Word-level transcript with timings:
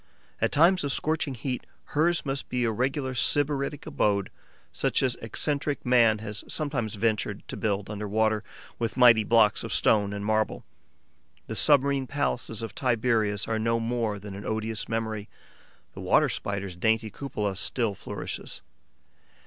At 0.41 0.51
times 0.51 0.83
of 0.83 0.91
scorching 0.91 1.35
heat, 1.35 1.63
hers 1.93 2.25
must 2.25 2.49
be 2.49 2.63
a 2.63 2.71
regular 2.71 3.13
sybaritic 3.13 3.85
abode, 3.85 4.31
such 4.71 5.03
as 5.03 5.13
eccentric 5.21 5.85
man 5.85 6.17
has 6.17 6.43
sometimes 6.47 6.95
ventured 6.95 7.47
to 7.49 7.55
build 7.55 7.87
under 7.87 8.07
water, 8.07 8.43
with 8.79 8.97
mighty 8.97 9.23
blocks 9.23 9.63
of 9.63 9.71
stone 9.71 10.11
and 10.11 10.25
marble. 10.25 10.63
The 11.45 11.55
submarine 11.55 12.07
palaces 12.07 12.63
of 12.63 12.73
Tiberius 12.73 13.47
are 13.47 13.59
no 13.59 13.79
more 13.79 14.17
than 14.17 14.33
an 14.33 14.43
odious 14.43 14.89
memory; 14.89 15.29
the 15.93 16.01
Water 16.01 16.29
Spider's 16.29 16.75
dainty 16.75 17.11
cupola 17.11 17.55
still 17.55 17.93
flourishes. 17.93 18.63